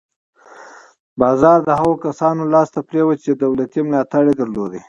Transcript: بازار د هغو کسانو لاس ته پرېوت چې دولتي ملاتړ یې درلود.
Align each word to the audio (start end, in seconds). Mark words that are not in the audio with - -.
بازار 1.21 1.59
د 1.67 1.69
هغو 1.79 1.95
کسانو 2.05 2.43
لاس 2.53 2.69
ته 2.75 2.81
پرېوت 2.89 3.17
چې 3.25 3.31
دولتي 3.33 3.79
ملاتړ 3.87 4.23
یې 4.29 4.33
درلود. 4.39 4.71